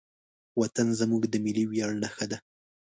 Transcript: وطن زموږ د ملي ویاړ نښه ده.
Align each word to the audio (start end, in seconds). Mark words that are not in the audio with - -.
وطن 0.61 0.87
زموږ 0.99 1.23
د 1.29 1.35
ملي 1.45 1.65
ویاړ 1.69 1.91
نښه 2.01 2.25
ده. 2.31 2.37